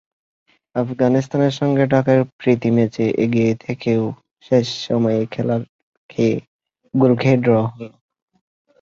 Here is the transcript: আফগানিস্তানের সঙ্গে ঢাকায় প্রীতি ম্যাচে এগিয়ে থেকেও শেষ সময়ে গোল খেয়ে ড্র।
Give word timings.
আফগানিস্তানের 0.75 1.53
সঙ্গে 1.59 1.83
ঢাকায় 1.93 2.23
প্রীতি 2.39 2.69
ম্যাচে 2.75 3.05
এগিয়ে 3.23 3.51
থেকেও 3.65 4.01
শেষ 4.45 4.65
সময়ে 4.85 5.21
গোল 6.93 7.13
খেয়ে 7.19 7.37
ড্র। 7.43 7.53